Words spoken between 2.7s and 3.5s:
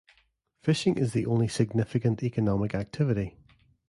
activity.